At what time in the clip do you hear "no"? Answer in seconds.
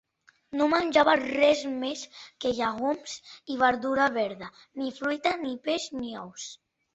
0.59-0.67